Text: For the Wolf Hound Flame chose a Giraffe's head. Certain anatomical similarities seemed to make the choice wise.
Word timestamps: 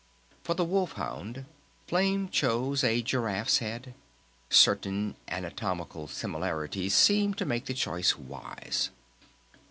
For 0.43 0.55
the 0.55 0.65
Wolf 0.65 0.93
Hound 0.93 1.45
Flame 1.85 2.27
chose 2.29 2.83
a 2.83 3.03
Giraffe's 3.03 3.59
head. 3.59 3.93
Certain 4.49 5.15
anatomical 5.27 6.07
similarities 6.07 6.95
seemed 6.95 7.37
to 7.37 7.45
make 7.45 7.65
the 7.65 7.75
choice 7.75 8.15
wise. 8.17 8.89